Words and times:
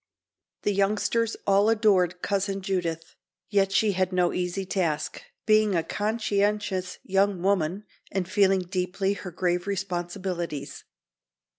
The 0.63 0.73
youngsters 0.73 1.37
all 1.45 1.69
adored 1.69 2.23
Cousin 2.23 2.63
Judith, 2.63 3.13
yet 3.51 3.71
she 3.71 3.91
had 3.91 4.11
no 4.11 4.33
easy 4.33 4.65
task, 4.65 5.21
being 5.45 5.75
a 5.75 5.83
conscientious 5.83 6.97
young 7.03 7.43
woman 7.43 7.83
and 8.11 8.27
feeling 8.27 8.61
deeply 8.61 9.13
her 9.13 9.29
grave 9.29 9.67
responsibilities. 9.67 10.85